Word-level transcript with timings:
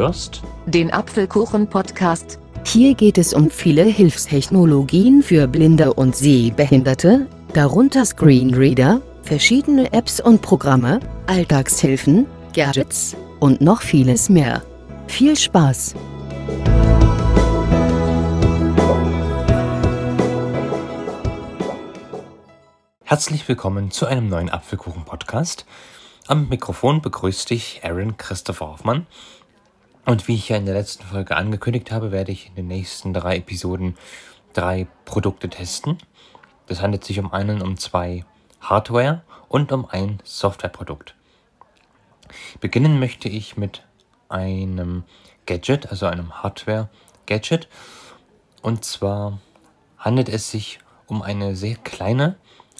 hörst 0.00 0.42
den 0.64 0.90
Apfelkuchen-Podcast. 0.90 2.38
Hier 2.64 2.94
geht 2.94 3.18
es 3.18 3.34
um 3.34 3.50
viele 3.50 3.82
Hilfstechnologien 3.82 5.22
für 5.22 5.46
Blinde 5.46 5.92
und 5.92 6.16
Sehbehinderte, 6.16 7.26
darunter 7.52 8.06
Screenreader, 8.06 9.02
verschiedene 9.22 9.92
Apps 9.92 10.18
und 10.18 10.40
Programme, 10.40 11.00
Alltagshilfen, 11.26 12.24
Gadgets 12.54 13.14
und 13.40 13.60
noch 13.60 13.82
vieles 13.82 14.30
mehr. 14.30 14.62
Viel 15.06 15.36
Spaß! 15.36 15.94
Herzlich 23.04 23.46
willkommen 23.46 23.90
zu 23.90 24.06
einem 24.06 24.30
neuen 24.30 24.48
Apfelkuchen-Podcast. 24.48 25.66
Am 26.26 26.48
Mikrofon 26.48 27.02
begrüßt 27.02 27.50
dich 27.50 27.80
Aaron 27.82 28.16
Christopher 28.16 28.68
Hoffmann. 28.68 29.06
Und 30.04 30.28
wie 30.28 30.34
ich 30.34 30.48
ja 30.48 30.56
in 30.56 30.66
der 30.66 30.74
letzten 30.74 31.04
Folge 31.04 31.36
angekündigt 31.36 31.92
habe, 31.92 32.10
werde 32.10 32.32
ich 32.32 32.48
in 32.48 32.54
den 32.54 32.66
nächsten 32.66 33.12
drei 33.12 33.36
Episoden 33.36 33.96
drei 34.52 34.86
Produkte 35.04 35.48
testen. 35.48 35.98
Das 36.66 36.82
handelt 36.82 37.04
sich 37.04 37.18
um 37.18 37.32
einen, 37.32 37.62
um 37.62 37.76
zwei 37.76 38.24
Hardware 38.60 39.22
und 39.48 39.72
um 39.72 39.86
ein 39.88 40.20
Softwareprodukt. 40.24 41.14
Beginnen 42.60 42.98
möchte 42.98 43.28
ich 43.28 43.56
mit 43.56 43.82
einem 44.28 45.04
Gadget, 45.46 45.90
also 45.90 46.06
einem 46.06 46.42
Hardware-Gadget. 46.42 47.68
Und 48.62 48.84
zwar 48.84 49.38
handelt 49.98 50.28
es 50.28 50.50
sich 50.50 50.78
um 51.06 51.22
eine 51.22 51.56
sehr 51.56 51.76
kleine 51.76 52.36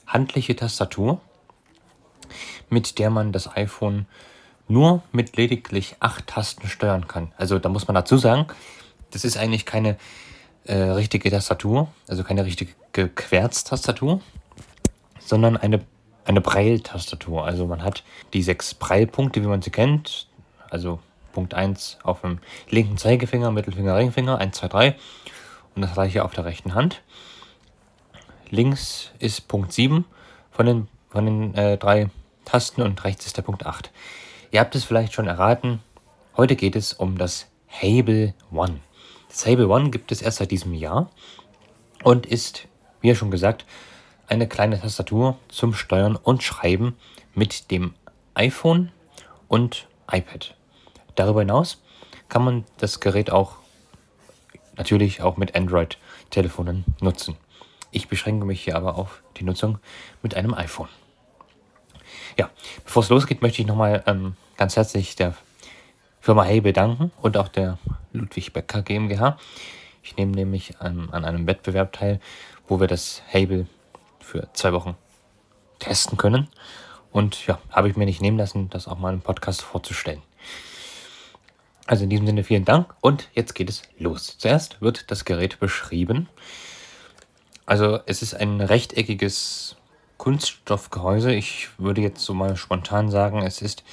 handliche 0.07 0.55
Tastatur, 0.55 1.21
mit 2.69 2.99
der 2.99 3.11
man 3.11 3.33
das 3.33 3.57
iPhone 3.57 4.07
nur 4.71 5.03
mit 5.13 5.37
lediglich 5.37 5.97
acht 6.01 6.27
Tasten 6.27 6.69
steuern 6.69 7.09
kann. 7.09 7.33
Also 7.37 7.59
da 7.59 7.69
muss 7.69 7.89
man 7.89 7.95
dazu 7.95 8.17
sagen, 8.17 8.47
das 9.11 9.25
ist 9.25 9.37
eigentlich 9.37 9.67
keine 9.67 9.97
äh, 10.65 10.75
richtige 10.75 11.31
Tastatur, 11.31 11.89
also 12.07 12.23
keine 12.23 12.45
richtige 12.45 12.73
Querztastatur, 12.93 14.21
sondern 15.19 15.57
eine, 15.57 15.81
eine 16.25 16.41
Braille-Tastatur. 16.41 17.45
Also 17.45 17.67
man 17.67 17.83
hat 17.83 18.05
die 18.33 18.43
sechs 18.43 18.75
Braille-Punkte, 18.75 19.43
wie 19.43 19.49
man 19.49 19.63
sie 19.63 19.71
kennt. 19.71 20.29
Also 20.71 21.01
Punkt 21.33 21.55
1 21.55 21.99
auf 22.03 22.21
dem 22.23 22.39
linken 22.69 22.97
Zeigefinger, 22.97 23.51
Mittelfinger, 23.51 23.97
Ringfinger, 23.97 24.39
1, 24.39 24.57
2, 24.57 24.69
3 24.69 24.97
und 25.75 25.83
das 25.83 25.95
gleiche 25.95 26.25
auf 26.25 26.33
der 26.33 26.45
rechten 26.45 26.75
Hand. 26.75 27.03
Links 28.51 29.13
ist 29.19 29.49
Punkt 29.49 29.73
7 29.73 30.05
von 30.51 30.67
den, 30.67 30.89
von 31.09 31.25
den 31.25 31.55
äh, 31.55 31.79
drei 31.79 32.11
Tasten 32.45 32.83
und 32.83 33.03
rechts 33.05 33.27
ist 33.27 33.37
der 33.37 33.43
Punkt 33.43 33.65
8. 33.65 33.91
Ihr 34.53 34.59
habt 34.59 34.75
es 34.75 34.85
vielleicht 34.85 35.13
schon 35.13 35.29
erraten, 35.29 35.81
heute 36.37 36.57
geht 36.57 36.75
es 36.75 36.93
um 36.93 37.17
das 37.19 37.47
Hable 37.69 38.35
One. 38.51 38.81
Das 39.29 39.47
Hable 39.47 39.69
One 39.69 39.91
gibt 39.91 40.11
es 40.11 40.23
erst 40.23 40.39
seit 40.39 40.51
diesem 40.51 40.75
Jahr 40.75 41.09
und 42.03 42.27
ist, 42.27 42.67
wie 43.01 43.09
ja 43.09 43.15
schon 43.15 43.31
gesagt, 43.31 43.65
eine 44.27 44.49
kleine 44.49 44.81
Tastatur 44.81 45.39
zum 45.49 45.73
Steuern 45.73 46.17
und 46.17 46.43
Schreiben 46.43 46.97
mit 47.33 47.71
dem 47.71 47.95
iPhone 48.35 48.91
und 49.47 49.87
iPad. 50.11 50.57
Darüber 51.15 51.43
hinaus 51.43 51.81
kann 52.29 52.43
man 52.43 52.65
das 52.79 52.99
Gerät 52.99 53.31
auch 53.31 53.57
natürlich 54.77 55.23
auch 55.23 55.37
mit 55.37 55.55
Android-Telefonen 55.55 56.85
nutzen. 57.01 57.37
Ich 57.93 58.09
beschränke 58.09 58.45
mich 58.47 58.65
hier 58.65 58.77
aber 58.77 58.97
auf 58.97 59.23
die 59.37 59.45
Nutzung 59.45 59.79
mit 60.23 60.35
einem 60.35 60.55
iPhone. 60.55 60.89
Ja, 62.37 62.51
bevor 62.91 63.05
es 63.05 63.09
losgeht, 63.09 63.41
möchte 63.41 63.63
ich 63.63 63.69
nochmal 63.69 64.03
ähm, 64.09 64.35
ganz 64.57 64.75
herzlich 64.75 65.15
der 65.15 65.37
Firma 66.21 66.43
Hey 66.43 66.61
bedanken 66.61 67.13
und 67.23 67.37
auch 67.37 67.47
der 67.47 67.79
Ludwig 68.13 68.53
Becker 68.53 68.83
GmbH. 68.83 69.39
Ich 70.03 70.17
nehme 70.17 70.33
nämlich 70.33 70.75
ähm, 70.83 71.09
an 71.13 71.25
einem 71.25 71.47
Wettbewerb 71.47 71.93
teil, 71.93 72.19
wo 72.67 72.81
wir 72.81 72.89
das 72.89 73.23
Hable 73.33 73.69
für 74.19 74.49
zwei 74.55 74.73
Wochen 74.73 74.97
testen 75.79 76.19
können. 76.19 76.49
Und 77.13 77.47
ja, 77.47 77.61
habe 77.71 77.89
ich 77.89 77.95
mir 77.95 78.07
nicht 78.07 78.23
nehmen 78.23 78.39
lassen, 78.39 78.71
das 78.71 78.89
auch 78.89 78.99
mal 78.99 79.15
im 79.15 79.21
Podcast 79.21 79.63
vorzustellen. 79.63 80.23
Also 81.87 82.03
in 82.03 82.11
diesem 82.11 82.27
Sinne 82.27 82.43
vielen 82.43 82.65
Dank 82.65 82.93
und 83.01 83.29
jetzt 83.35 83.55
geht 83.55 83.71
es 83.71 83.83
los. 84.01 84.37
Zuerst 84.37 84.83
wird 84.83 85.13
das 85.13 85.25
Gerät 85.25 85.61
beschrieben. 85.61 86.29
Also 87.67 88.01
es 88.07 88.21
ist 88.21 88.35
ein 88.35 88.61
rechteckiges 88.61 89.77
Kunststoffgehäuse. 90.21 91.33
Ich 91.33 91.71
würde 91.79 92.03
jetzt 92.03 92.23
so 92.23 92.35
mal 92.35 92.55
spontan 92.55 93.11
sagen, 93.11 93.39
es 93.39 93.63
ist 93.63 93.85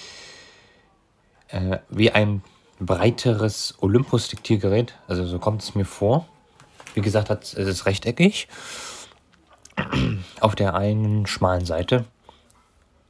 äh, 1.48 1.78
wie 1.88 2.12
ein 2.12 2.44
breiteres 2.82 3.76
Olympus-Diktiergerät. 3.80 4.94
Also 5.08 5.26
so 5.26 5.40
kommt 5.40 5.64
es 5.64 5.74
mir 5.74 5.86
vor. 5.86 6.28
Wie 6.96 7.00
gesagt, 7.00 7.32
es 7.32 7.54
ist 7.54 7.86
rechteckig. 7.86 8.50
Auf 10.42 10.56
der 10.56 10.76
einen 10.76 11.28
schmalen 11.28 11.66
Seite, 11.66 12.04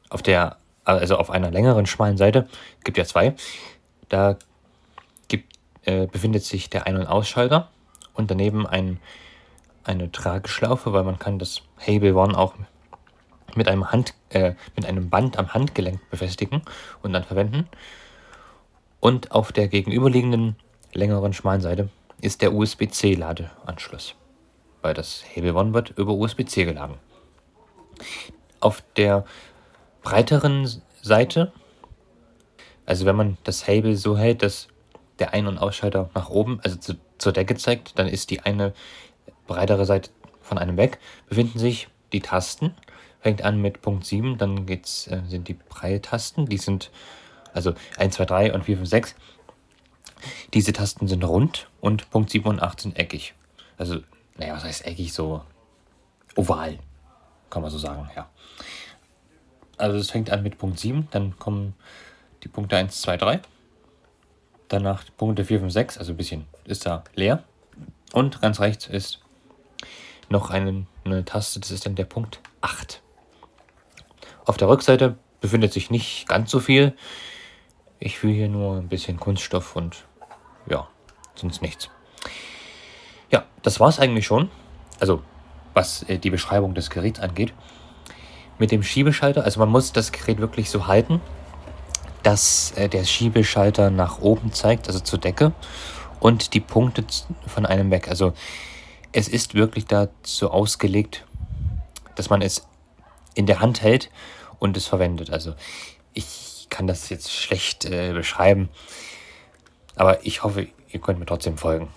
auf 0.10 0.22
der, 0.22 0.58
also 0.86 1.18
auf 1.18 1.32
einer 1.32 1.50
längeren 1.50 1.88
schmalen 1.88 2.18
Seite, 2.18 2.48
gibt 2.84 3.00
ja 3.00 3.06
zwei, 3.06 3.36
da 4.10 4.38
gibt, 5.28 5.58
äh, 5.86 6.06
befindet 6.06 6.44
sich 6.44 6.70
der 6.70 6.86
Ein- 6.86 6.98
und 6.98 7.08
Ausschalter 7.08 7.72
und 8.14 8.30
daneben 8.30 8.68
ein 8.68 9.00
eine 9.86 10.12
Trageschlaufe, 10.12 10.92
weil 10.92 11.04
man 11.04 11.18
kann 11.18 11.40
das 11.40 11.62
Hable 11.80 12.14
One 12.14 12.38
auch 12.38 12.54
mit 13.58 13.68
einem, 13.68 13.92
Hand, 13.92 14.14
äh, 14.30 14.54
mit 14.76 14.86
einem 14.86 15.10
Band 15.10 15.38
am 15.38 15.54
Handgelenk 15.54 16.00
befestigen 16.10 16.62
und 17.02 17.14
dann 17.14 17.24
verwenden. 17.24 17.68
Und 19.00 19.32
auf 19.32 19.52
der 19.52 19.68
gegenüberliegenden 19.68 20.56
längeren 20.94 21.34
schmalen 21.34 21.62
Seite 21.62 21.90
ist 22.22 22.42
der 22.42 22.54
USB-C-Ladeanschluss, 22.54 24.16
weil 24.82 24.94
das 24.94 25.24
Hable 25.36 25.54
One 25.54 25.74
wird 25.74 25.92
über 25.92 26.14
USB-C 26.14 26.66
geladen. 26.66 26.96
Auf 28.60 28.84
der 28.96 29.26
breiteren 30.02 30.68
Seite, 31.02 31.52
also 32.86 33.06
wenn 33.06 33.16
man 33.16 33.38
das 33.44 33.68
Hable 33.68 33.96
so 33.96 34.18
hält, 34.18 34.42
dass 34.42 34.68
der 35.20 35.34
Ein- 35.34 35.48
und 35.48 35.58
Ausschalter 35.58 36.10
nach 36.16 36.30
oben, 36.30 36.60
also 36.64 36.78
zu, 36.78 36.94
zur 37.18 37.34
Decke 37.34 37.56
zeigt, 37.56 37.98
dann 38.00 38.08
ist 38.08 38.30
die 38.30 38.42
eine 38.42 38.74
breitere 39.48 39.86
Seite 39.86 40.10
von 40.48 40.58
einem 40.58 40.78
weg 40.78 41.00
befinden 41.28 41.60
sich 41.60 41.90
die 42.14 42.22
Tasten. 42.22 42.74
Fängt 43.28 43.42
an 43.42 43.62
mit 43.62 43.82
Punkt 43.82 44.06
7, 44.06 44.38
dann 44.38 44.66
geht's, 44.66 45.06
äh, 45.08 45.22
sind 45.28 45.50
die 45.50 45.54
Breiltasten, 45.56 46.46
die 46.46 46.58
sind 46.58 46.92
also 47.52 47.74
1, 47.98 48.16
2, 48.16 48.24
3 48.24 48.54
und 48.54 48.64
4, 48.64 48.78
5, 48.78 48.88
6. 48.88 49.16
Diese 50.54 50.72
Tasten 50.72 51.10
sind 51.10 51.26
rund 51.26 51.68
und 51.82 52.10
Punkt 52.10 52.30
7 52.30 52.48
und 52.48 52.62
8 52.62 52.80
sind 52.80 52.98
eckig. 52.98 53.34
Also, 53.78 54.00
naja, 54.38 54.56
was 54.56 54.64
heißt 54.64 54.86
eckig? 54.86 55.12
So 55.12 55.44
oval, 56.38 56.80
kann 57.50 57.62
man 57.62 57.70
so 57.70 57.78
sagen, 57.78 58.10
ja. 58.16 58.30
Also 59.76 59.98
es 59.98 60.10
fängt 60.10 60.30
an 60.30 60.42
mit 60.42 60.58
Punkt 60.58 60.80
7, 60.80 61.10
dann 61.12 61.38
kommen 61.38 61.74
die 62.46 62.48
Punkte 62.48 62.78
1, 62.78 63.02
2, 63.02 63.18
3. 63.18 63.42
Danach 64.70 65.04
Punkte 65.18 65.44
4, 65.44 65.60
5, 65.60 65.74
6, 65.74 65.98
also 65.98 66.14
ein 66.14 66.18
bisschen 66.18 66.46
ist 66.64 66.86
da 66.86 67.04
leer. 67.14 67.44
Und 68.14 68.40
ganz 68.40 68.62
rechts 68.62 68.88
ist 68.88 69.20
noch 70.30 70.50
eine, 70.50 70.86
eine 71.04 71.26
Taste, 71.26 71.60
das 71.60 71.72
ist 71.72 71.86
dann 71.86 71.96
der 71.96 72.06
Punkt 72.06 72.40
8. 72.62 73.02
Auf 74.48 74.56
der 74.56 74.70
Rückseite 74.70 75.18
befindet 75.42 75.74
sich 75.74 75.92
nicht 75.92 76.26
ganz 76.30 76.50
so 76.50 76.62
viel. 76.62 76.96
Ich 78.00 78.24
will 78.24 78.34
hier 78.34 78.48
nur 78.48 78.78
ein 78.78 78.88
bisschen 78.88 79.20
Kunststoff 79.20 79.76
und 79.76 80.06
ja, 80.70 80.88
sonst 81.36 81.62
nichts. 81.62 81.90
Ja, 83.30 83.44
das 83.62 83.82
war 83.82 83.90
es 83.90 84.00
eigentlich 84.00 84.26
schon. 84.26 84.50
Also, 85.02 85.22
was 85.74 86.04
äh, 86.04 86.18
die 86.18 86.30
Beschreibung 86.30 86.74
des 86.74 86.90
Geräts 86.90 87.20
angeht. 87.20 87.54
Mit 88.58 88.72
dem 88.72 88.84
Schiebeschalter, 88.84 89.44
also 89.44 89.60
man 89.60 89.70
muss 89.70 89.92
das 89.92 90.14
Gerät 90.14 90.40
wirklich 90.40 90.70
so 90.70 90.88
halten, 90.88 91.22
dass 92.24 92.72
äh, 92.78 92.88
der 92.88 93.04
Schiebeschalter 93.04 93.92
nach 93.92 94.20
oben 94.20 94.54
zeigt, 94.54 94.88
also 94.88 95.02
zur 95.02 95.20
Decke, 95.20 95.52
und 96.22 96.54
die 96.54 96.62
Punkte 96.62 97.04
von 97.48 97.66
einem 97.66 97.92
weg. 97.92 98.08
Also 98.08 98.32
es 99.12 99.28
ist 99.28 99.56
wirklich 99.56 99.88
dazu 99.88 100.50
ausgelegt, 100.50 101.26
dass 102.16 102.30
man 102.30 102.42
es 102.42 102.66
in 103.36 103.46
der 103.46 103.60
Hand 103.60 103.82
hält 103.82 104.10
und 104.60 104.78
es 104.78 104.88
verwendet. 104.88 105.30
Also 105.30 105.56
ich 106.14 106.68
kann 106.70 106.88
das 106.88 107.10
jetzt 107.10 107.32
schlecht 107.32 107.86
äh, 107.86 108.14
beschreiben, 108.14 108.70
aber 109.96 110.26
ich 110.26 110.44
hoffe, 110.44 110.68
ihr 110.90 111.02
könnt 111.02 111.20
mir 111.20 111.26
trotzdem 111.26 111.58
folgen. 111.58 111.90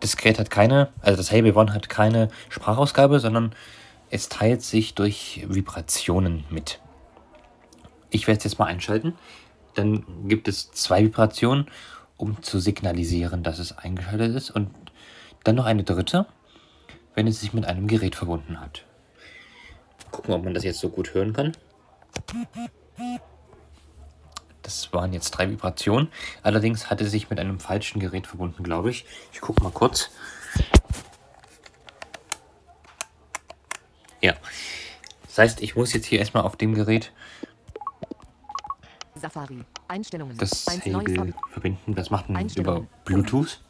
Das 0.00 0.16
Gerät 0.16 0.38
hat 0.38 0.50
keine, 0.50 0.88
also 1.00 1.16
das 1.16 1.30
Hable 1.30 1.54
One 1.54 1.72
hat 1.72 1.88
keine 1.88 2.28
Sprachausgabe, 2.48 3.20
sondern 3.20 3.54
es 4.10 4.28
teilt 4.28 4.62
sich 4.62 4.94
durch 4.94 5.44
Vibrationen 5.48 6.44
mit. 6.50 6.80
Ich 8.10 8.26
werde 8.26 8.38
es 8.38 8.44
jetzt 8.44 8.58
mal 8.58 8.66
einschalten. 8.66 9.14
Dann 9.74 10.28
gibt 10.28 10.48
es 10.48 10.70
zwei 10.72 11.04
Vibrationen, 11.04 11.66
um 12.16 12.42
zu 12.42 12.58
signalisieren, 12.58 13.42
dass 13.42 13.58
es 13.58 13.78
eingeschaltet 13.78 14.34
ist. 14.34 14.50
Und 14.50 14.70
dann 15.44 15.56
noch 15.56 15.64
eine 15.64 15.82
dritte, 15.82 16.26
wenn 17.14 17.26
es 17.26 17.40
sich 17.40 17.52
mit 17.52 17.64
einem 17.64 17.86
Gerät 17.86 18.14
verbunden 18.14 18.60
hat. 18.60 18.84
Gucken, 20.12 20.34
ob 20.34 20.44
man 20.44 20.54
das 20.54 20.62
jetzt 20.62 20.78
so 20.78 20.88
gut 20.88 21.14
hören 21.14 21.32
kann. 21.32 21.56
Das 24.62 24.92
waren 24.92 25.12
jetzt 25.12 25.32
drei 25.32 25.50
Vibrationen. 25.50 26.08
Allerdings 26.42 26.88
hatte 26.90 27.06
sich 27.08 27.30
mit 27.30 27.40
einem 27.40 27.58
falschen 27.58 27.98
Gerät 27.98 28.28
verbunden, 28.28 28.62
glaube 28.62 28.90
ich. 28.90 29.04
Ich 29.32 29.40
gucke 29.40 29.62
mal 29.64 29.72
kurz. 29.72 30.10
Ja. 34.20 34.34
Das 35.26 35.38
heißt, 35.38 35.62
ich 35.62 35.74
muss 35.74 35.92
jetzt 35.94 36.06
hier 36.06 36.20
erstmal 36.20 36.44
auf 36.44 36.56
dem 36.56 36.74
Gerät 36.74 37.12
Safari. 39.14 39.64
Einstellungen. 39.88 40.36
das 40.36 40.66
Hobby. 40.66 41.32
verbinden. 41.52 41.94
Das 41.94 42.10
macht 42.10 42.28
man 42.28 42.36
über 42.36 42.40
Einstellungen. 42.40 42.88
Bluetooth. 43.04 43.60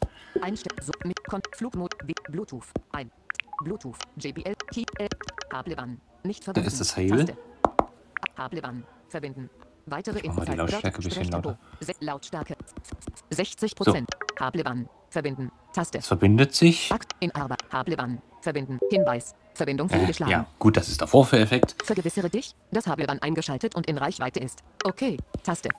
Einstell 0.41 0.75
so 0.81 0.91
mit 1.05 1.23
Kon 1.25 1.41
Flugmod 1.55 1.93
W 2.03 2.13
Bluetooth 2.29 2.65
ein. 2.91 3.11
Bluetooth 3.63 3.97
JBL 4.17 4.55
Kabelbahn 5.49 6.01
nicht 6.23 6.43
verbunden. 6.43 6.67
ist 6.67 6.79
das 6.79 6.95
Hable. 6.97 7.25
Taste. 7.25 7.37
Kabelbahn 8.35 8.83
verbinden. 9.09 9.49
Weitere 9.85 10.15
mal 10.15 10.21
die 10.21 10.27
Infos. 10.27 10.47
Lautstärke 10.55 10.97
ein 10.99 11.03
bisschen 11.03 11.29
lauter. 11.29 11.57
Lautstärke 11.99 12.55
60 13.29 13.75
Prozent. 13.75 14.09
Kabelbahn 14.35 14.87
verbinden. 15.09 15.51
Taste. 15.73 15.97
Es 15.99 16.07
verbindet 16.07 16.55
sich. 16.55 16.89
In 17.19 17.33
Arbeit. 17.35 17.69
Kabelbahn 17.69 18.21
verbinden. 18.41 18.79
Hinweis. 18.89 19.35
Verbindung 19.55 19.87
Äh, 19.91 19.99
fehlgeschlagen. 19.99 20.31
ja, 20.31 20.47
gut, 20.57 20.77
das 20.77 20.89
ist 20.89 20.99
der 20.99 21.07
Vorführeffekt. 21.07 21.75
Vergewissere 21.83 22.27
dich, 22.27 22.55
dass 22.71 22.85
Kabelbahn 22.85 23.19
eingeschaltet 23.19 23.75
und 23.75 23.85
in 23.85 23.99
Reichweite 23.99 24.39
ist. 24.39 24.63
Okay. 24.83 25.17
Taste. 25.43 25.69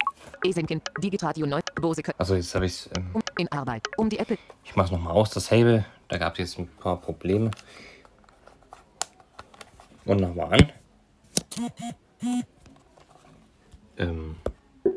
Esenkin. 0.44 0.80
Digitradio 1.02 1.44
9. 1.46 1.60
Bose. 1.80 2.02
Also 2.16 2.36
jetzt 2.36 2.54
habe 2.54 2.66
ich 2.66 2.72
es. 2.72 2.90
Ähm, 2.96 3.10
in 3.36 3.50
Arbeit. 3.50 3.88
Um 3.96 4.08
die 4.08 4.18
Apple. 4.20 4.38
ich 4.62 4.76
mache 4.76 4.86
es 4.86 4.92
nochmal 4.92 5.12
aus, 5.14 5.30
das 5.30 5.50
Hable. 5.50 5.84
Da 6.08 6.18
gab 6.18 6.34
es 6.34 6.38
jetzt 6.38 6.58
ein 6.58 6.68
paar 6.68 7.00
Probleme. 7.00 7.50
Und 10.06 10.20
nochmal 10.20 10.52
an. 10.54 10.72
Ähm, 13.98 14.36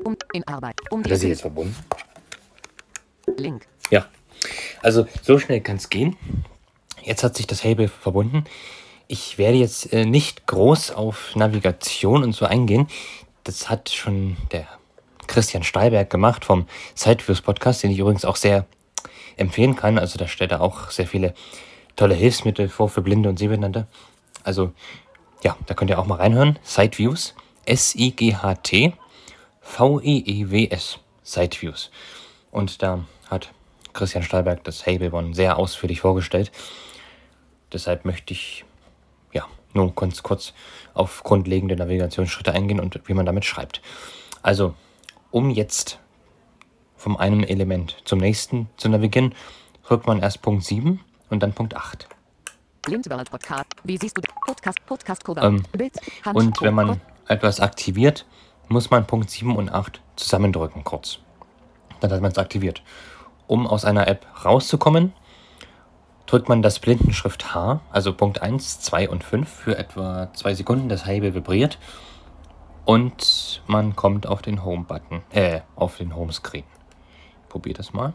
Um, 0.03 0.17
in 0.33 0.45
Arbeit. 0.47 0.75
Um 0.91 0.99
hat 0.99 1.05
die 1.07 1.11
er 1.11 1.15
sich 1.17 1.23
Apple. 1.25 1.29
jetzt 1.31 1.41
verbunden? 1.41 1.75
Link. 3.37 3.65
Ja. 3.89 4.05
Also 4.81 5.07
so 5.21 5.39
schnell 5.39 5.61
kann 5.61 5.77
es 5.77 5.89
gehen. 5.89 6.17
Jetzt 7.03 7.23
hat 7.23 7.35
sich 7.37 7.47
das 7.47 7.63
Hable 7.63 7.87
verbunden. 7.87 8.43
Ich 9.07 9.37
werde 9.37 9.57
jetzt 9.57 9.93
äh, 9.93 10.03
nicht 10.05 10.45
groß 10.47 10.91
auf 10.91 11.35
Navigation 11.35 12.23
und 12.23 12.33
so 12.33 12.45
eingehen. 12.45 12.87
Das 13.45 13.69
hat 13.69 13.89
schon 13.89 14.35
der 14.51 14.67
Christian 15.27 15.63
Steiberg 15.63 16.09
gemacht 16.09 16.43
vom 16.43 16.67
Sideviews 16.95 17.41
Podcast, 17.41 17.83
den 17.83 17.91
ich 17.91 17.99
übrigens 17.99 18.25
auch 18.25 18.35
sehr 18.35 18.65
empfehlen 19.37 19.75
kann. 19.77 19.97
Also 19.97 20.17
da 20.17 20.27
stellt 20.27 20.51
er 20.51 20.59
auch 20.61 20.91
sehr 20.91 21.07
viele 21.07 21.33
tolle 21.95 22.15
Hilfsmittel 22.15 22.67
vor 22.67 22.89
für 22.89 23.01
Blinde 23.01 23.29
und 23.29 23.39
Sehbehinderte. 23.39 23.87
Also 24.47 24.71
ja, 25.43 25.57
da 25.65 25.73
könnt 25.73 25.91
ihr 25.91 25.99
auch 25.99 26.05
mal 26.05 26.15
reinhören. 26.15 26.57
Sideviews. 26.63 27.35
S-I-G-H-T 27.65 28.93
V-E-E-W-S. 29.59 30.99
Sideviews. 31.21 31.91
Und 32.49 32.81
da 32.81 33.03
hat 33.29 33.51
Christian 33.91 34.23
Steiberg 34.23 34.63
das 34.63 34.87
One 34.87 35.35
sehr 35.35 35.57
ausführlich 35.57 35.99
vorgestellt. 35.99 36.53
Deshalb 37.73 38.05
möchte 38.05 38.33
ich 38.33 38.63
ja 39.33 39.45
nur 39.73 39.93
kurz, 39.93 40.23
kurz 40.23 40.53
auf 40.93 41.23
grundlegende 41.23 41.75
Navigationsschritte 41.75 42.53
eingehen 42.53 42.79
und 42.79 43.01
wie 43.09 43.13
man 43.13 43.25
damit 43.25 43.43
schreibt. 43.43 43.81
Also, 44.41 44.75
um 45.29 45.49
jetzt 45.49 45.99
vom 46.95 47.17
einem 47.17 47.43
Element 47.43 47.97
zum 48.05 48.19
nächsten 48.19 48.69
zu 48.77 48.87
navigieren, 48.87 49.35
drückt 49.83 50.07
man 50.07 50.21
erst 50.21 50.41
Punkt 50.41 50.63
7 50.63 51.01
und 51.29 51.43
dann 51.43 51.51
Punkt 51.51 51.75
8. 51.75 52.07
Lindworld 52.87 53.29
Podcast. 53.29 53.67
Wie 53.83 53.97
siehst 53.97 54.17
du 54.17 54.21
Podcast? 54.45 54.85
Podcast. 54.85 55.23
Ähm. 55.41 55.63
Und 56.33 56.61
wenn 56.61 56.73
man 56.73 57.01
etwas 57.27 57.59
aktiviert, 57.59 58.25
muss 58.69 58.89
man 58.89 59.05
Punkt 59.05 59.29
7 59.29 59.55
und 59.55 59.69
8 59.69 60.01
zusammendrücken 60.15 60.83
kurz. 60.83 61.19
Dann 61.99 62.11
hat 62.11 62.21
man 62.21 62.31
es 62.31 62.37
aktiviert. 62.37 62.81
Um 63.47 63.67
aus 63.67 63.85
einer 63.85 64.07
App 64.07 64.25
rauszukommen, 64.43 65.13
drückt 66.25 66.49
man 66.49 66.61
das 66.61 66.79
Blindenschrift 66.79 67.53
H, 67.53 67.81
also 67.91 68.13
Punkt 68.13 68.41
1, 68.41 68.81
2 68.81 69.09
und 69.09 69.23
5 69.23 69.49
für 69.49 69.77
etwa 69.77 70.31
2 70.33 70.53
Sekunden. 70.55 70.89
Das 70.89 71.05
Hable 71.05 71.33
vibriert 71.33 71.77
und 72.85 73.61
man 73.67 73.95
kommt 73.95 74.27
auf 74.27 74.41
den 74.41 74.63
Home-Button, 74.63 75.23
äh, 75.31 75.61
auf 75.75 75.97
den 75.97 76.15
Homescreen. 76.15 76.63
Probier 77.49 77.73
das 77.73 77.93
mal. 77.93 78.13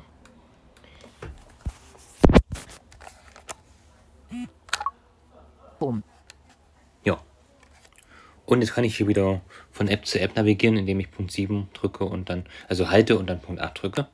Boom. 5.83 6.05
Ja. 7.03 7.21
Und 8.47 8.61
jetzt 8.61 8.73
kann 8.73 8.85
ich 8.85 8.97
hier 8.97 9.09
wieder 9.09 9.41
von 9.73 9.89
App 9.89 10.07
zu 10.07 10.21
App 10.21 10.37
navigieren, 10.37 10.77
indem 10.77 11.01
ich 11.01 11.11
Punkt 11.11 11.33
7 11.33 11.71
drücke 11.73 12.05
und 12.05 12.31
dann, 12.31 12.47
also 12.69 12.89
halte 12.89 13.19
und 13.19 13.27
dann 13.27 13.41
Punkt 13.41 13.61
8 13.61 13.83
drücke. 13.83 14.07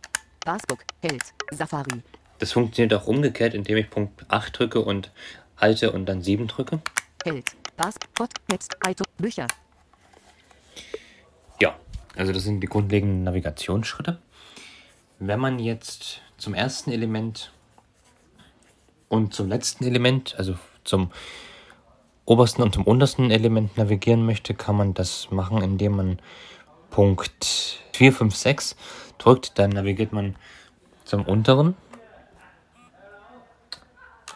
Facebook. 0.42 0.82
Held. 1.02 1.20
Safari. 1.50 2.02
Das 2.38 2.52
funktioniert 2.52 2.94
auch 2.94 3.06
umgekehrt, 3.06 3.52
indem 3.52 3.76
ich 3.76 3.90
Punkt 3.90 4.24
8 4.28 4.58
drücke 4.58 4.80
und 4.80 5.12
halte 5.58 5.92
und 5.92 6.06
dann 6.06 6.22
7 6.22 6.46
drücke. 6.46 6.80
Held. 7.22 7.44
Bas. 7.76 7.96
Pod. 8.14 8.30
Netz. 8.50 8.68
Aito. 8.80 9.04
Bücher. 9.18 9.46
Ja, 11.60 11.78
also 12.16 12.32
das 12.32 12.44
sind 12.44 12.60
die 12.62 12.66
grundlegenden 12.66 13.24
Navigationsschritte. 13.24 14.22
Wenn 15.18 15.38
man 15.38 15.58
jetzt 15.58 16.22
zum 16.38 16.54
ersten 16.54 16.92
Element 16.92 17.52
und 19.10 19.34
zum 19.34 19.50
letzten 19.50 19.84
Element, 19.84 20.34
also 20.38 20.56
zum 20.84 21.10
obersten 22.28 22.62
und 22.62 22.74
zum 22.74 22.84
untersten 22.84 23.30
Element 23.30 23.76
navigieren 23.78 24.26
möchte, 24.26 24.54
kann 24.54 24.76
man 24.76 24.92
das 24.92 25.30
machen, 25.30 25.62
indem 25.62 25.96
man 25.96 26.18
Punkt 26.90 27.80
4, 27.94 28.12
5, 28.12 28.34
6 28.34 28.76
drückt. 29.16 29.58
Dann 29.58 29.70
navigiert 29.70 30.12
man 30.12 30.36
zum 31.04 31.22
unteren. 31.24 31.74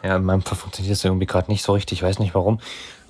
Ja, 0.02 0.16
in 0.16 0.24
meinem 0.24 0.42
Fall 0.42 0.56
funktioniert 0.56 0.92
das 0.96 1.04
irgendwie 1.04 1.26
gerade 1.26 1.50
nicht 1.50 1.62
so 1.62 1.74
richtig, 1.74 1.98
ich 1.98 2.02
weiß 2.02 2.18
nicht 2.18 2.34
warum. 2.34 2.60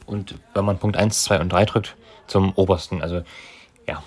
Und 0.05 0.35
wenn 0.53 0.65
man 0.65 0.79
Punkt 0.79 0.97
1, 0.97 1.23
2 1.23 1.41
und 1.41 1.53
3 1.53 1.65
drückt, 1.65 1.97
zum 2.27 2.53
obersten. 2.55 3.03
Also 3.03 3.23
ja. 3.87 4.03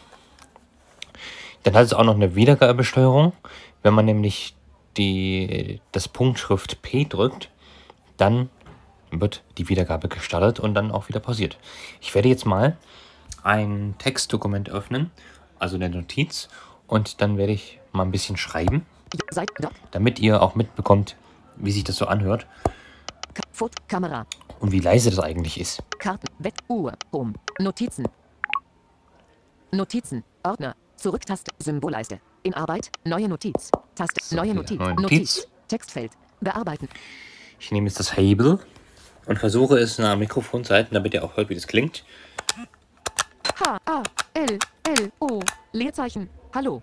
Dann 1.64 1.74
hat 1.74 1.86
es 1.86 1.94
auch 1.94 2.04
noch 2.04 2.16
eine 2.16 2.36
Wiedergabesteuerung. 2.36 3.34
Wenn 3.82 3.94
man 3.94 4.06
nämlich 4.06 4.56
die, 4.98 5.80
das 5.94 6.08
Punktschrift 6.08 6.82
P 6.82 7.06
drückt, 7.06 7.50
dann 8.18 8.50
wird 9.22 9.44
die 9.58 9.70
Wiedergabe 9.70 10.08
gestartet 10.08 10.60
und 10.60 10.74
dann 10.74 10.92
auch 10.92 11.10
wieder 11.10 11.20
pausiert. 11.20 11.58
Ich 12.02 12.14
werde 12.16 12.30
jetzt 12.30 12.46
mal 12.46 12.78
ein 13.44 13.96
Textdokument 13.98 14.70
öffnen, 14.70 15.12
also 15.60 15.76
eine 15.76 15.90
Notiz, 15.90 16.50
und 16.88 17.22
dann 17.22 17.38
werde 17.38 17.54
ich 17.54 17.80
mal 17.92 18.04
ein 18.04 18.12
bisschen 18.12 18.38
schreiben, 18.38 18.86
damit 19.92 20.20
ihr 20.20 20.42
auch 20.42 20.56
mitbekommt, 20.56 21.16
wie 21.56 21.72
sich 21.72 21.84
das 21.84 21.98
so 21.98 22.06
anhört. 22.08 22.46
Kamera. 23.88 24.26
und 24.60 24.72
wie 24.72 24.80
leise 24.80 25.10
das 25.10 25.20
eigentlich 25.20 25.60
ist. 25.60 25.82
Karten. 26.00 26.28
Bett. 26.40 26.56
Uhr. 26.68 26.94
Home. 27.12 27.34
Notizen. 27.60 28.06
Notizen. 29.72 30.24
Ordner. 30.44 30.76
Zurücktaste. 30.98 31.52
Symbolleiste. 31.60 32.20
In 32.44 32.54
Arbeit. 32.54 32.92
Neue 33.06 33.30
Notiz. 33.30 33.72
Taste. 33.96 34.22
So, 34.24 34.36
neue 34.36 34.54
Notiz. 34.54 34.80
Notiz. 34.80 35.02
Notiz. 35.02 35.48
Textfeld. 35.68 36.12
Bearbeiten. 36.42 36.90
Ich 37.60 37.72
nehme 37.72 37.88
jetzt 37.88 38.00
das 38.00 38.18
Hable 38.18 38.60
und 39.26 39.40
versuche 39.40 39.78
es 39.78 39.98
nach 39.98 40.18
Mikrofon 40.18 40.64
zu 40.64 40.74
halten, 40.74 40.94
damit 40.94 41.14
ihr 41.14 41.24
auch 41.24 41.38
hört, 41.38 41.50
wie 41.50 41.56
das 41.56 41.68
klingt. 41.68 42.04
H. 43.60 43.78
A. 43.86 44.04
L. 44.34 44.60
L. 44.84 45.12
O. 45.20 45.40
Leerzeichen. 45.72 46.30
Hallo. 46.54 46.82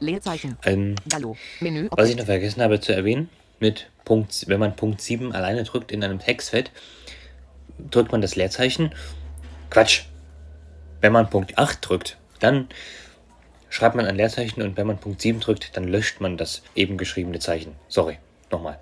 Leerzeichen. 0.00 0.58
Ähm, 0.64 0.94
Gallo. 1.08 1.36
Menü. 1.60 1.88
Was 1.90 2.08
ich 2.10 2.16
noch 2.16 2.26
vergessen 2.26 2.62
habe 2.62 2.80
zu 2.80 2.94
erwähnen, 2.94 3.30
mit 3.60 3.90
Punkt, 4.04 4.44
wenn 4.48 4.60
man 4.60 4.76
Punkt 4.76 5.00
7 5.00 5.32
alleine 5.32 5.64
drückt 5.64 5.92
in 5.92 6.04
einem 6.04 6.18
Textfeld, 6.18 6.70
drückt 7.90 8.12
man 8.12 8.20
das 8.20 8.36
Leerzeichen. 8.36 8.94
Quatsch. 9.70 10.04
Wenn 11.00 11.12
man 11.12 11.30
Punkt 11.30 11.58
8 11.58 11.78
drückt, 11.88 12.16
dann 12.40 12.68
schreibt 13.68 13.96
man 13.96 14.06
ein 14.06 14.16
Leerzeichen 14.16 14.62
und 14.62 14.76
wenn 14.76 14.86
man 14.86 14.98
Punkt 14.98 15.20
7 15.20 15.40
drückt, 15.40 15.76
dann 15.76 15.84
löscht 15.84 16.20
man 16.20 16.36
das 16.36 16.62
eben 16.74 16.96
geschriebene 16.96 17.38
Zeichen. 17.38 17.74
Sorry, 17.88 18.18
nochmal. 18.50 18.78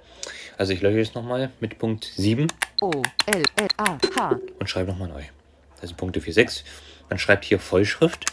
Also 0.57 0.73
ich 0.73 0.83
lösche 0.83 1.01
es 1.01 1.15
nochmal 1.15 1.51
mit 1.61 1.79
Punkt 1.79 2.05
7 2.17 2.47
O. 2.81 2.91
L. 3.27 3.43
L. 3.57 3.69
A. 3.77 3.99
H. 4.19 4.39
und 4.59 4.69
schreibe 4.69 4.93
nochmal 4.93 5.09
neu. 5.09 5.23
Sind 5.81 5.97
Punkte 5.97 6.21
4, 6.21 6.33
6. 6.33 6.65
Man 7.11 7.19
schreibt 7.19 7.45
hier 7.45 7.59
Vollschrift. 7.59 8.27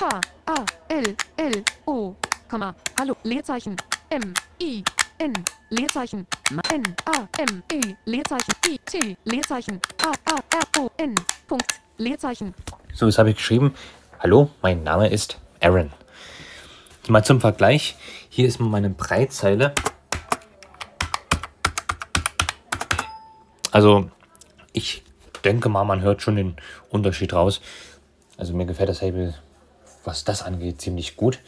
H. 0.00 0.20
A. 0.46 0.64
L. 0.88 1.16
L. 1.36 1.64
O. 1.86 2.14
Komma. 2.48 2.74
Hallo. 2.98 3.16
Leerzeichen. 3.22 3.76
M. 4.10 4.34
I. 4.60 4.82
N. 5.18 5.32
Leerzeichen. 5.70 6.26
N. 6.72 6.94
A. 7.04 7.28
M. 7.38 7.62
E. 7.72 7.94
Leerzeichen. 8.04 8.52
I. 8.68 8.78
T. 8.84 9.16
Leerzeichen. 9.24 9.80
A. 10.02 10.32
A. 10.32 10.36
R. 10.36 10.82
O. 10.82 10.90
N. 10.96 11.14
Punkt. 11.46 11.80
Leerzeichen. 11.98 12.54
So, 12.92 13.06
jetzt 13.06 13.18
habe 13.18 13.30
ich 13.30 13.36
geschrieben, 13.36 13.74
hallo, 14.20 14.50
mein 14.62 14.82
Name 14.82 15.08
ist 15.08 15.38
Aaron. 15.60 15.90
Mal 17.08 17.24
zum 17.24 17.40
Vergleich, 17.40 17.96
hier 18.28 18.46
ist 18.48 18.58
meine 18.58 18.90
Breitzeile. 18.90 19.74
Also, 23.76 24.08
ich 24.72 25.02
denke 25.44 25.68
mal, 25.68 25.84
man 25.84 26.00
hört 26.00 26.22
schon 26.22 26.36
den 26.36 26.56
Unterschied 26.88 27.34
raus. 27.34 27.60
Also 28.38 28.54
mir 28.54 28.64
gefällt 28.64 28.88
das 28.88 29.02
Hable 29.02 29.34
was 30.02 30.24
das 30.24 30.42
angeht, 30.42 30.80
ziemlich 30.80 31.16
gut. 31.16 31.40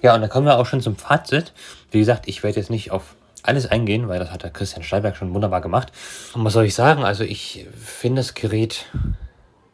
Ja, 0.00 0.14
und 0.14 0.20
dann 0.20 0.30
kommen 0.30 0.46
wir 0.46 0.58
auch 0.58 0.66
schon 0.66 0.80
zum 0.80 0.94
Fazit. 0.94 1.52
Wie 1.90 1.98
gesagt, 1.98 2.28
ich 2.28 2.44
werde 2.44 2.60
jetzt 2.60 2.70
nicht 2.70 2.92
auf 2.92 3.16
alles 3.42 3.66
eingehen, 3.66 4.06
weil 4.06 4.20
das 4.20 4.30
hat 4.30 4.44
der 4.44 4.50
Christian 4.50 4.84
Steinberg 4.84 5.16
schon 5.16 5.34
wunderbar 5.34 5.60
gemacht. 5.60 5.90
Und 6.34 6.44
was 6.44 6.52
soll 6.52 6.66
ich 6.66 6.74
sagen? 6.76 7.02
Also 7.02 7.24
ich 7.24 7.66
finde 7.76 8.20
das 8.20 8.34
Gerät 8.34 8.86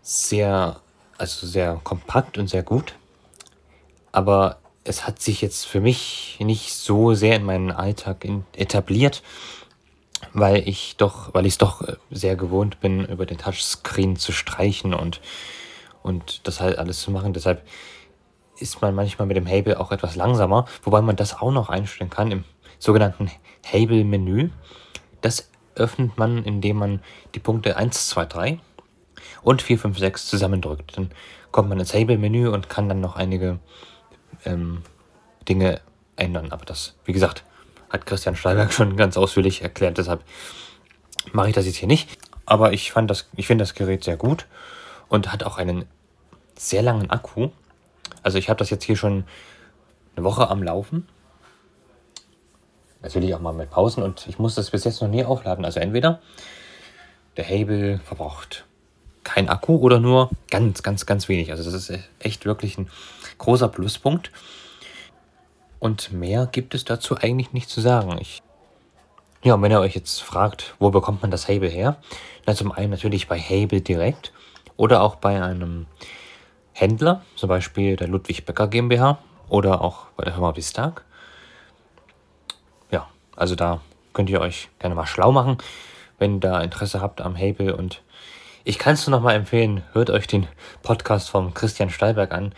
sehr, 0.00 0.80
also 1.18 1.46
sehr 1.46 1.78
kompakt 1.84 2.38
und 2.38 2.48
sehr 2.48 2.62
gut. 2.62 2.94
Aber 4.12 4.60
es 4.82 5.06
hat 5.06 5.20
sich 5.20 5.42
jetzt 5.42 5.66
für 5.66 5.82
mich 5.82 6.38
nicht 6.40 6.72
so 6.72 7.12
sehr 7.12 7.36
in 7.36 7.44
meinen 7.44 7.70
Alltag 7.70 8.24
in, 8.24 8.46
etabliert, 8.56 9.22
weil 10.32 10.68
ich 10.68 10.96
doch, 10.96 11.34
weil 11.34 11.46
ich 11.46 11.54
es 11.54 11.58
doch 11.58 11.82
sehr 12.10 12.36
gewohnt 12.36 12.80
bin, 12.80 13.04
über 13.04 13.26
den 13.26 13.38
Touchscreen 13.38 14.16
zu 14.16 14.32
streichen 14.32 14.94
und, 14.94 15.20
und 16.02 16.46
das 16.46 16.60
halt 16.60 16.78
alles 16.78 17.00
zu 17.00 17.10
machen. 17.10 17.32
Deshalb 17.32 17.66
ist 18.58 18.82
man 18.82 18.94
manchmal 18.94 19.26
mit 19.26 19.36
dem 19.36 19.46
Hable 19.46 19.78
auch 19.78 19.92
etwas 19.92 20.16
langsamer, 20.16 20.66
wobei 20.82 21.00
man 21.00 21.16
das 21.16 21.40
auch 21.40 21.52
noch 21.52 21.68
einstellen 21.68 22.10
kann 22.10 22.30
im 22.30 22.44
sogenannten 22.78 23.30
Hable-Menü. 23.64 24.50
Das 25.20 25.50
öffnet 25.74 26.18
man, 26.18 26.44
indem 26.44 26.76
man 26.78 27.02
die 27.34 27.40
Punkte 27.40 27.76
1, 27.76 28.08
2, 28.08 28.24
3 28.26 28.60
und 29.42 29.62
4, 29.62 29.78
5, 29.78 29.98
6 29.98 30.26
zusammendrückt. 30.26 30.96
Dann 30.96 31.10
kommt 31.52 31.68
man 31.68 31.78
ins 31.78 31.94
Hable-Menü 31.94 32.48
und 32.48 32.68
kann 32.68 32.88
dann 32.88 33.00
noch 33.00 33.16
einige 33.16 33.58
ähm, 34.44 34.82
Dinge 35.48 35.80
ändern. 36.16 36.52
Aber 36.52 36.64
das, 36.64 36.96
wie 37.04 37.12
gesagt, 37.12 37.44
hat 37.90 38.06
Christian 38.06 38.36
Steinberg 38.36 38.72
schon 38.72 38.96
ganz 38.96 39.16
ausführlich 39.16 39.62
erklärt, 39.62 39.98
deshalb 39.98 40.22
mache 41.32 41.48
ich 41.48 41.54
das 41.54 41.66
jetzt 41.66 41.76
hier 41.76 41.88
nicht. 41.88 42.18
Aber 42.46 42.72
ich 42.72 42.94
ich 43.36 43.46
finde 43.46 43.62
das 43.62 43.74
Gerät 43.74 44.04
sehr 44.04 44.16
gut 44.16 44.46
und 45.08 45.32
hat 45.32 45.44
auch 45.44 45.58
einen 45.58 45.84
sehr 46.56 46.82
langen 46.82 47.10
Akku. 47.10 47.50
Also 48.22 48.38
ich 48.38 48.48
habe 48.48 48.58
das 48.58 48.70
jetzt 48.70 48.84
hier 48.84 48.96
schon 48.96 49.24
eine 50.16 50.24
Woche 50.24 50.48
am 50.48 50.62
Laufen 50.62 51.06
Natürlich 53.00 53.34
auch 53.34 53.40
mal 53.40 53.52
mit 53.52 53.70
Pausen 53.70 54.02
und 54.02 54.26
ich 54.26 54.38
muss 54.38 54.56
das 54.56 54.70
bis 54.70 54.84
jetzt 54.84 55.00
noch 55.00 55.08
nie 55.08 55.24
aufladen. 55.24 55.64
Also 55.64 55.78
entweder 55.78 56.20
der 57.36 57.48
Hable 57.48 58.00
verbraucht 58.04 58.64
kein 59.22 59.48
Akku 59.48 59.76
oder 59.76 60.00
nur 60.00 60.30
ganz, 60.50 60.82
ganz, 60.82 61.06
ganz 61.06 61.28
wenig. 61.28 61.50
Also 61.52 61.62
das 61.62 61.74
ist 61.74 62.00
echt 62.18 62.44
wirklich 62.44 62.76
ein 62.76 62.90
großer 63.38 63.68
Pluspunkt. 63.68 64.32
Und 65.78 66.12
mehr 66.12 66.46
gibt 66.50 66.74
es 66.74 66.84
dazu 66.84 67.16
eigentlich 67.16 67.52
nicht 67.52 67.68
zu 67.68 67.80
sagen. 67.80 68.16
Ich 68.20 68.42
ja, 69.44 69.54
und 69.54 69.62
wenn 69.62 69.70
ihr 69.70 69.80
euch 69.80 69.94
jetzt 69.94 70.20
fragt, 70.20 70.74
wo 70.80 70.90
bekommt 70.90 71.22
man 71.22 71.30
das 71.30 71.48
Hable 71.48 71.68
her? 71.68 71.96
Na, 72.46 72.54
zum 72.54 72.72
einen 72.72 72.90
natürlich 72.90 73.28
bei 73.28 73.38
Hable 73.38 73.80
direkt 73.80 74.32
oder 74.76 75.00
auch 75.02 75.14
bei 75.14 75.40
einem 75.40 75.86
Händler, 76.72 77.22
zum 77.36 77.48
Beispiel 77.48 77.94
der 77.94 78.08
Ludwig 78.08 78.44
Becker 78.44 78.66
GmbH 78.66 79.18
oder 79.48 79.80
auch 79.80 80.06
bei 80.16 80.24
der 80.24 80.32
Firma 80.32 80.50
Bistag. 80.50 81.04
Also 83.38 83.54
da 83.54 83.80
könnt 84.14 84.28
ihr 84.30 84.40
euch 84.40 84.68
gerne 84.80 84.96
mal 84.96 85.06
schlau 85.06 85.30
machen, 85.30 85.58
wenn 86.18 86.38
ihr 86.38 86.40
da 86.40 86.60
Interesse 86.60 87.00
habt 87.00 87.20
am 87.20 87.38
Hable. 87.38 87.76
Und 87.76 88.02
ich 88.64 88.80
kann 88.80 88.94
es 88.94 89.06
nur 89.06 89.16
noch 89.16 89.22
mal 89.22 89.34
empfehlen, 89.34 89.84
hört 89.92 90.10
euch 90.10 90.26
den 90.26 90.48
Podcast 90.82 91.30
vom 91.30 91.54
Christian 91.54 91.88
Steinberg 91.88 92.32
an. 92.32 92.52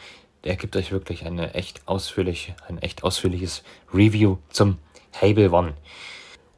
Der 0.44 0.56
gibt 0.56 0.76
euch 0.76 0.90
wirklich 0.90 1.26
eine 1.26 1.54
echt 1.54 1.86
ausführliche, 1.86 2.54
ein 2.66 2.78
echt 2.78 3.04
ausführliches 3.04 3.62
Review 3.92 4.38
zum 4.48 4.78
Hable 5.20 5.50
One. 5.50 5.74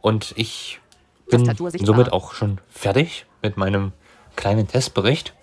Und 0.01 0.35
ich 0.37 0.81
bin 1.29 1.45
somit 1.85 2.12
auch 2.12 2.35
schon 2.35 2.61
fertig 2.69 3.27
mit 3.43 3.57
meinem 3.57 3.93
kleinen 4.37 4.69
Testbericht. 4.69 5.35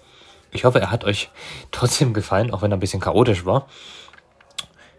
Ich 0.52 0.64
hoffe, 0.64 0.80
er 0.80 0.92
hat 0.92 1.04
euch 1.04 1.30
trotzdem 1.72 2.14
gefallen, 2.14 2.52
auch 2.52 2.62
wenn 2.62 2.72
er 2.72 2.78
ein 2.78 2.82
bisschen 2.82 3.02
chaotisch 3.02 3.46
war. 3.46 3.68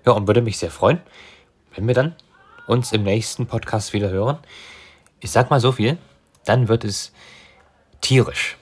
Ja, 0.04 0.12
und 0.12 0.26
würde 0.26 0.42
mich 0.42 0.59
sehr 0.59 0.70
freuen, 0.70 1.00
wenn 1.75 1.87
wir 1.87 1.94
dann 1.94 2.16
uns 2.66 2.92
im 2.92 3.02
nächsten 3.02 3.47
Podcast 3.47 3.92
wieder 3.92 4.11
hören. 4.11 4.38
Ich 5.20 5.30
sag 5.30 5.50
mal 5.50 5.61
so 5.61 5.73
viel, 5.73 5.99
dann 6.44 6.68
wird 6.68 6.85
es 6.85 7.12
tierisch. 8.00 8.56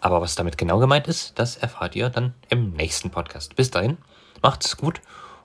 Aber 0.00 0.20
was 0.20 0.36
damit 0.36 0.58
genau 0.58 0.78
gemeint 0.78 1.08
ist, 1.08 1.38
das 1.38 1.56
erfahrt 1.56 1.96
ihr 1.96 2.10
dann 2.10 2.34
im 2.48 2.72
nächsten 2.74 3.10
Podcast. 3.10 3.56
Bis 3.56 3.70
dahin, 3.70 3.98
macht's 4.42 4.76
gut 4.76 5.00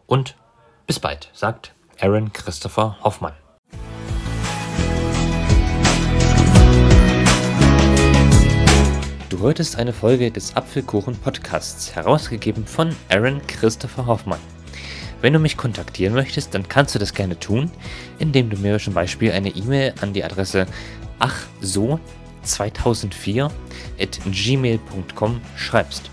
und 0.06 0.36
bis 0.88 1.00
bald, 1.00 1.30
sagt 1.34 1.74
Aaron 2.00 2.34
Christopher 2.34 2.98
Hoffmann. 3.04 3.34
Du 9.30 9.40
hörtest 9.40 9.78
eine 9.78 9.94
Folge 9.94 10.30
des 10.30 10.56
Apfelkuchen 10.56 11.16
Podcasts, 11.16 11.96
herausgegeben 11.96 12.66
von 12.66 12.96
Aaron 13.10 13.42
Christopher 13.48 14.06
Hoffmann. 14.06 14.40
Wenn 15.22 15.34
du 15.34 15.40
mich 15.40 15.56
kontaktieren 15.56 16.14
möchtest, 16.14 16.54
dann 16.54 16.68
kannst 16.68 16.96
du 16.96 17.00
das 17.00 17.14
gerne 17.14 17.40
tun, 17.40 17.72
indem 18.20 18.50
du 18.50 18.58
mir 18.58 18.80
zum 18.80 18.94
Beispiel 18.94 19.32
eine 19.32 19.50
E-Mail 19.50 19.94
an 20.02 20.14
die 20.14 20.24
Adresse 20.24 20.66
achso2004 21.20 23.50
at 24.00 24.20
gmail.com 24.26 25.42
schreibst. 25.56 26.10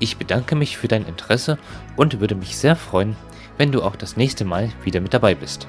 Ich 0.00 0.16
bedanke 0.16 0.54
mich 0.54 0.76
für 0.76 0.88
dein 0.88 1.06
Interesse 1.06 1.58
und 1.96 2.20
würde 2.20 2.34
mich 2.34 2.56
sehr 2.56 2.76
freuen, 2.76 3.16
wenn 3.56 3.72
du 3.72 3.82
auch 3.82 3.96
das 3.96 4.16
nächste 4.16 4.44
Mal 4.44 4.70
wieder 4.84 5.00
mit 5.00 5.12
dabei 5.12 5.34
bist. 5.34 5.66